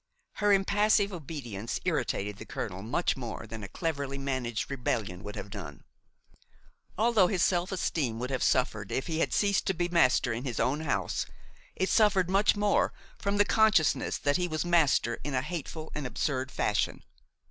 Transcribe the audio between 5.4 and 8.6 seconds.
done. Although his self esteem would have